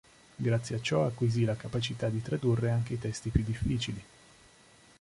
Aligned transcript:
Grazie 0.35 0.77
a 0.77 0.81
ciò 0.81 1.05
acquisì 1.05 1.43
la 1.45 1.55
capacità 1.55 2.09
di 2.09 2.23
tradurre 2.23 2.71
anche 2.71 2.95
i 2.95 2.99
testi 2.99 3.29
più 3.29 3.43
difficili. 3.43 4.03